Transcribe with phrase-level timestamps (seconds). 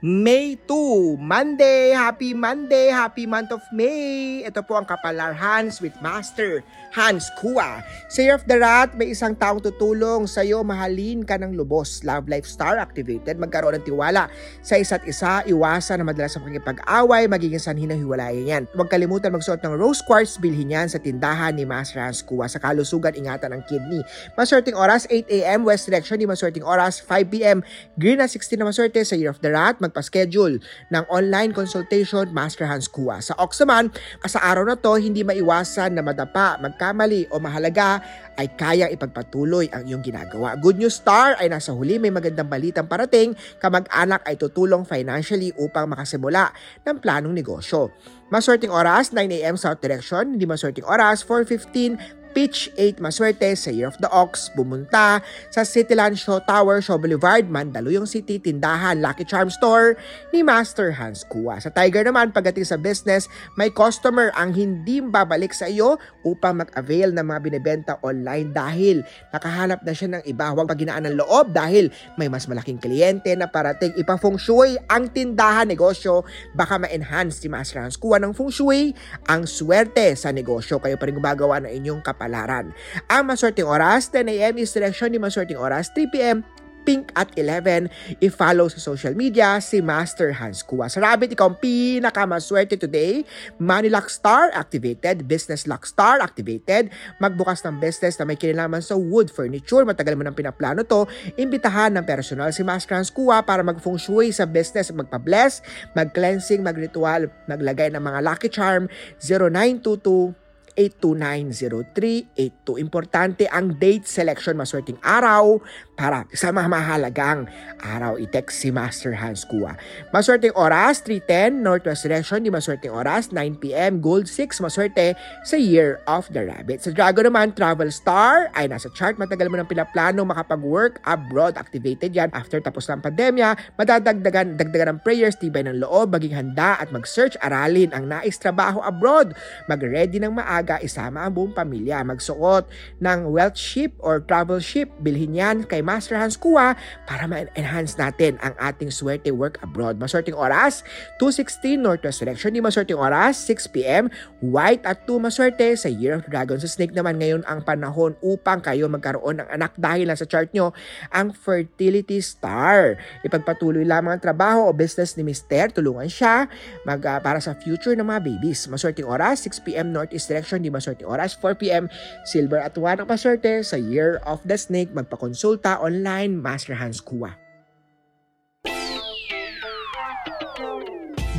[0.00, 4.40] May 2, Monday, happy Monday, happy month of May.
[4.48, 7.84] Ito po ang Kapalar Hans with Master Hans Kua.
[8.08, 12.00] Sa Year of the Rat, may isang taong tutulong sa iyo, mahalin ka ng lubos.
[12.00, 14.32] Love Life Star activated, magkaroon ng tiwala
[14.64, 18.62] sa isa't isa, iwasan na madalas sa pakipag-away, magiging sanhi ng hiwalayan yan.
[18.72, 22.48] Huwag kalimutan magsuot ng rose quartz, bilhin yan sa tindahan ni Master Hans Kua.
[22.48, 24.00] Sa kalusugan, ingatan ang kidney.
[24.32, 25.68] Maswerteng oras, 8 a.m.
[25.68, 27.60] West Direction, di maswerteng oras, 5 p.m.
[28.00, 30.62] Green na 16 na maswerte sa Year of the Rat, magpa-schedule
[30.94, 33.18] ng online consultation Master Hans Kua.
[33.18, 33.90] Sa Ox naman,
[34.22, 37.98] sa araw na to, hindi maiwasan na madapa, magkamali o mahalaga
[38.38, 40.54] ay kayang ipagpatuloy ang iyong ginagawa.
[40.54, 45.90] Good News Star ay nasa huli, may magandang balitang parating, kamag-anak ay tutulong financially upang
[45.90, 46.54] makasimula
[46.86, 47.90] ng planong negosyo.
[48.30, 49.58] Maswerteng oras, 9 a.m.
[49.58, 55.18] South Direction, hindi maswerteng oras, 4.15 Pitch 8 Maswerte sa Year of the Ox, bumunta
[55.50, 59.98] sa Cityland Show Tower, Show Boulevard, Mandaluyong City, Tindahan, Lucky Charm Store
[60.30, 61.58] ni Master Hans Kua.
[61.58, 63.26] Sa Tiger naman, pagdating sa business,
[63.58, 69.02] may customer ang hindi babalik sa iyo upang mag-avail ng mga binibenta online dahil
[69.34, 70.54] nakahanap na siya ng iba.
[70.54, 75.66] Huwag paginaan ng loob dahil may mas malaking kliyente na parating ipafeng shui ang tindahan
[75.66, 76.22] negosyo.
[76.54, 78.94] Baka ma-enhance si Master Hans Kua ng feng shui
[79.26, 80.78] ang swerte sa negosyo.
[80.78, 82.76] Kayo pa rin gumagawa ng inyong kapalaran.
[83.08, 84.60] Ang maswerteng oras, 10 a.m.
[84.60, 86.44] is direction ni maswerteng oras, 3 p.m.
[86.80, 87.92] Pink at 11.
[88.24, 90.88] I-follow sa social media si Master Hans Kua.
[90.88, 93.20] Sa Rabbit, ikaw ang pinakamaswerte today.
[93.60, 95.28] Money Luck Star activated.
[95.28, 96.88] Business Luck Star activated.
[97.20, 99.84] Magbukas ng business na may kinalaman sa wood furniture.
[99.84, 101.04] Matagal mo nang pinaplano to.
[101.36, 105.60] Imbitahan ng personal si Master Hans Kua para mag-feng shui sa business, magpa-bless,
[105.92, 108.88] mag-cleansing, mag-ritual, maglagay ng mga lucky charm
[109.20, 110.39] 0922
[110.80, 112.80] 8290382.
[112.80, 115.60] Importante ang date selection, maswerteng araw
[116.00, 117.44] para sa mga mahalagang
[117.84, 118.16] araw.
[118.16, 119.76] I-text si Master Hans Kua.
[120.16, 125.12] Maswerteng oras, 310, Northwest Direction, di maswerteng oras, 9pm, Gold 6, maswerte
[125.44, 126.80] sa Year of the Rabbit.
[126.80, 129.20] Sa Dragon naman, Travel Star ay nasa chart.
[129.20, 131.60] Matagal mo nang pinaplano makapag-work abroad.
[131.60, 133.76] Activated yan after tapos ng pandemya.
[133.76, 138.80] Madadagdagan dagdagan ng prayers, tibay ng loob, maging handa at mag-search, aralin ang nais trabaho
[138.80, 139.36] abroad.
[139.68, 142.00] Mag-ready ng maaga, isama ang buong pamilya.
[142.00, 142.64] Magsuot
[143.04, 144.88] ng wealth ship or travel ship.
[145.04, 146.78] Bilhin yan kay Master Hans Kua
[147.10, 149.98] para ma-enhance natin ang ating swerte work abroad.
[149.98, 150.86] Maswerteng oras,
[151.18, 152.54] 2.16 Northwest Direction.
[152.54, 154.06] Di maswerteng oras, 6pm.
[154.38, 156.62] White at 2 maswerte sa Year of Dragon.
[156.62, 160.70] Sa Snake naman ngayon ang panahon upang kayo magkaroon ng anak dahil nasa chart nyo
[161.10, 162.94] ang Fertility Star.
[163.26, 165.74] Ipagpatuloy lamang ang trabaho o business ni Mister.
[165.74, 166.46] Tulungan siya
[166.86, 168.70] mag, uh, para sa future ng mga babies.
[168.70, 170.62] Maswerteng oras, 6pm Northeast Direction.
[170.62, 171.90] Di maswerteng oras, 4pm.
[172.22, 174.92] Silver at 1 ang paswerte sa Year of the Snake.
[174.92, 177.36] Magpakonsulta online, Master Hans Kua.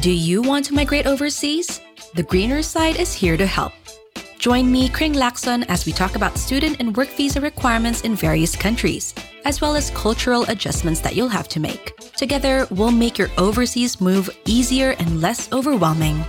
[0.01, 1.79] Do you want to migrate overseas?
[2.15, 3.73] The Greener Side is here to help.
[4.39, 8.55] Join me, Kring Lakson, as we talk about student and work visa requirements in various
[8.55, 9.13] countries,
[9.45, 11.95] as well as cultural adjustments that you'll have to make.
[12.17, 16.25] Together, we'll make your overseas move easier and less overwhelming.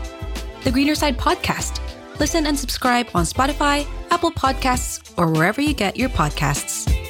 [0.64, 1.80] The Greener Side Podcast.
[2.20, 7.01] Listen and subscribe on Spotify, Apple Podcasts, or wherever you get your podcasts.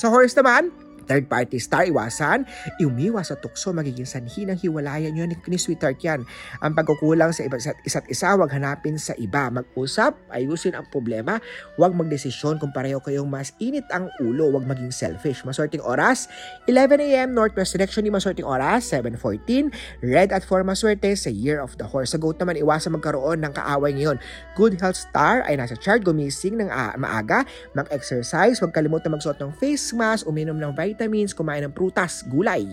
[0.00, 0.72] Sa horse naman,
[1.10, 2.46] third party star iwasan,
[2.78, 6.22] umiwas sa tukso magiging sanhi ng hiwalayan nyo ni, ni sweetheart yan.
[6.62, 9.50] Ang pagkukulang sa isa't, isa't isa, wag hanapin sa iba.
[9.50, 11.42] Mag-usap, ayusin ang problema,
[11.74, 15.42] wag magdesisyon kung pareho kayong mas init ang ulo, wag maging selfish.
[15.42, 16.30] Maswerteng oras,
[16.70, 19.74] 11am Northwest Direction ni maswerteng oras, 7.14,
[20.06, 22.14] red at 4 maswerte sa Year of the Horse.
[22.14, 24.22] Sa goat naman, iwasan magkaroon ng kaaway ngayon.
[24.54, 27.42] Good health star ay nasa chart, gumising ng uh, maaga,
[27.74, 32.68] mag-exercise, wag kalimutan magsuot ng face mask, uminom ng vitamin vitamins, kumain ng prutas, gulay.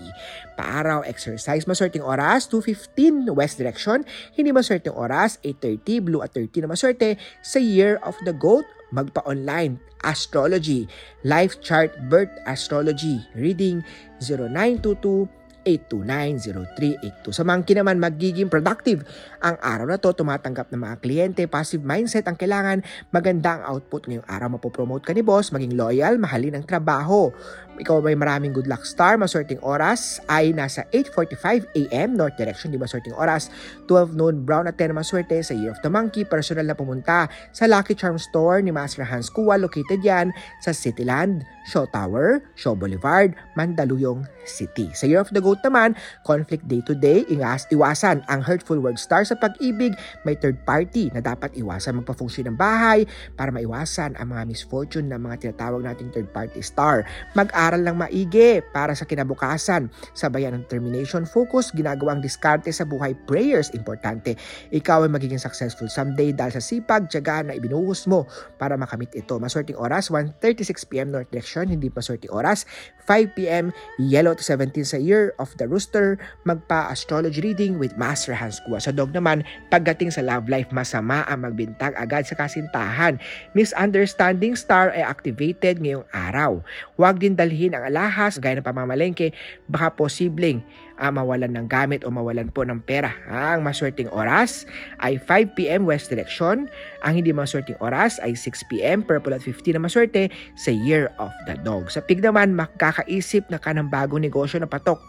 [0.59, 4.03] Paaraw, exercise, maswerteng oras, 2.15 west direction.
[4.35, 8.67] Hindi maswerteng oras, 8.30 blue at 30 na maswerte sa Year of the Goat.
[8.87, 10.87] magpa-online astrology,
[11.27, 13.83] life chart birth astrology, reading
[14.23, 15.27] 0922
[15.67, 17.35] 0917-829-0382.
[17.35, 19.03] Sa monkey naman, magiging productive.
[19.43, 22.79] Ang araw na to, tumatanggap ng mga kliyente, positive mindset ang kailangan,
[23.11, 24.55] maganda ang output ngayong araw.
[24.55, 27.35] Mapopromote ka ni boss, maging loyal, mahalin ang trabaho.
[27.77, 32.17] Ikaw may maraming good luck star, maswerteng oras ay nasa 8.45 a.m.
[32.17, 33.53] North Direction, di maswerteng oras.
[33.85, 36.25] 12 noon, brown at 10 maswerte sa Year of the Monkey.
[36.25, 39.61] Personal na pumunta sa Lucky Charm Store ni Master Hans Kua.
[39.61, 40.33] Located yan
[40.65, 44.89] sa Cityland, Shaw Tower, Shaw Boulevard, Mandaluyong City.
[44.97, 45.93] Sa Year of the Goat naman,
[46.23, 49.93] conflict day-to-day, ingas, iwasan ang hurtful word star sa pag-ibig.
[50.23, 53.03] May third party na dapat iwasan magpa-function ng bahay
[53.35, 57.03] para maiwasan ang mga misfortune ng mga tinatawag nating third party star.
[57.35, 59.91] Mag Mag-aral ng maigi para sa kinabukasan.
[60.15, 64.39] Sabayan ng determination, focus, ginagawang diskarte sa buhay, prayers, importante.
[64.71, 68.23] Ikaw ay magiging successful someday dahil sa sipag, tiyaga na ibinuhos mo
[68.55, 69.35] para makamit ito.
[69.35, 72.63] Maswerteng oras, 1.36pm North Direction, hindi maswerteng oras,
[73.03, 76.15] 5pm, yellow to 17 sa year of the rooster,
[76.47, 78.79] magpa-astrology reading with Master Hans Kua.
[78.79, 79.43] Sa dog naman,
[79.75, 83.19] pagdating sa love life, masama ang magbintag agad sa kasintahan.
[83.59, 86.63] Misunderstanding star ay activated ngayong araw.
[86.95, 89.33] Huwag din dalhin dalhin ang alahas gaya ng pamamalengke,
[89.65, 90.61] baka posibleng
[91.01, 93.13] uh, mawalan ng gamit o mawalan po ng pera.
[93.29, 94.65] Ang maswerteng oras
[95.01, 96.69] ay 5pm west direction.
[97.05, 101.55] Ang hindi maswerteng oras ay 6pm purple at 15 na maswerte sa Year of the
[101.61, 101.89] Dog.
[101.93, 104.99] Sa pig naman, makakaisip na ka ng bagong negosyo na patok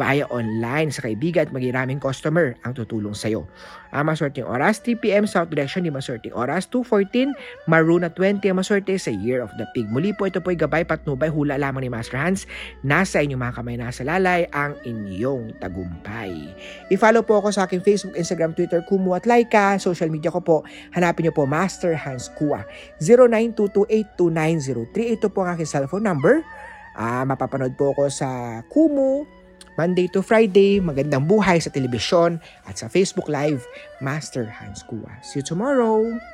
[0.00, 3.46] via online sa kaibigan at magiraming customer ang tutulong sa iyo.
[3.94, 7.30] Ang maswerteng oras, 3pm south direction, hindi maswerteng oras, 2.14,
[7.70, 9.86] maroon at 20 ang maswerte sa Year of the Pig.
[9.86, 12.50] Muli po ito po ay gabay patnubay hula lamang ni Master Hans.
[12.82, 16.54] Nasa inyong mga kamay nasa lalay ang inyong iyong tagumpay.
[16.94, 19.74] I-follow po ako sa aking Facebook, Instagram, Twitter, Kumu at Laika.
[19.82, 20.62] Social media ko po,
[20.94, 22.62] hanapin niyo po Master Hans Kua.
[23.02, 25.18] 0922-82903.
[25.18, 26.46] Ito po ang aking cellphone number.
[26.94, 29.26] Uh, mapapanood po ako sa Kumu,
[29.74, 32.38] Monday to Friday, magandang buhay sa telebisyon
[32.70, 33.66] at sa Facebook Live,
[33.98, 35.10] Master Hans Kua.
[35.26, 36.33] See you tomorrow!